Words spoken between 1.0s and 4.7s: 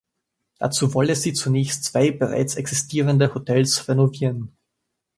sie zunächst zwei bereits existierende Hotels renovieren.